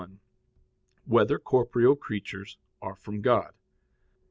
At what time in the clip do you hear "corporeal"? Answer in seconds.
1.37-1.95